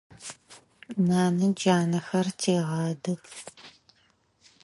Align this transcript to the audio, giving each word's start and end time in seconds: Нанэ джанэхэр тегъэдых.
Нанэ 1.07 1.45
джанэхэр 1.57 2.27
тегъэдых. 2.39 3.23